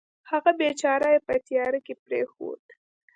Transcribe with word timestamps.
هغه 0.31 0.51
بېچاره 0.59 1.07
یې 1.13 1.19
په 1.27 1.33
تیارې 1.47 1.79
کې 1.85 1.93
پرېښود. 2.05 2.63